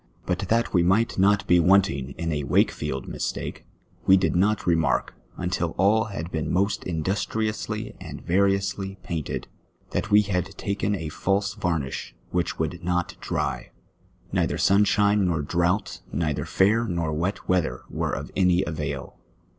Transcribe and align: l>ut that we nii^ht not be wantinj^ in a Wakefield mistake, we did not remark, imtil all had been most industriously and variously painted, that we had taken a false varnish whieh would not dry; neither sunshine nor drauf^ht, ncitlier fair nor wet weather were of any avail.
l>ut 0.27 0.47
that 0.47 0.73
we 0.73 0.81
nii^ht 0.81 1.19
not 1.19 1.45
be 1.45 1.59
wantinj^ 1.59 2.15
in 2.15 2.31
a 2.31 2.43
Wakefield 2.45 3.07
mistake, 3.07 3.67
we 4.07 4.17
did 4.17 4.35
not 4.35 4.65
remark, 4.65 5.13
imtil 5.37 5.75
all 5.77 6.05
had 6.05 6.31
been 6.31 6.51
most 6.51 6.83
industriously 6.85 7.93
and 8.01 8.25
variously 8.25 8.97
painted, 9.03 9.47
that 9.91 10.09
we 10.09 10.23
had 10.23 10.57
taken 10.57 10.95
a 10.95 11.09
false 11.09 11.53
varnish 11.53 12.15
whieh 12.33 12.57
would 12.57 12.83
not 12.83 13.15
dry; 13.21 13.69
neither 14.31 14.57
sunshine 14.57 15.27
nor 15.27 15.43
drauf^ht, 15.43 16.01
ncitlier 16.11 16.47
fair 16.47 16.85
nor 16.87 17.13
wet 17.13 17.47
weather 17.47 17.81
were 17.87 18.11
of 18.11 18.31
any 18.35 18.63
avail. 18.63 19.19